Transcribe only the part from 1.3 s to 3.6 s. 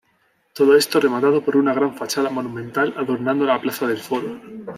por una gran fachada monumental, adornando